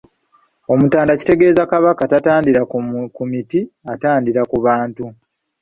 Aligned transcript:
Omutanda 0.73 1.17
kitegeeza 1.19 1.63
Kabaka 1.71 2.03
tatandira 2.11 2.61
ku 3.15 3.23
miti, 3.31 3.59
atandira 3.93 4.41
ku 4.51 4.57
bantu. 4.65 5.03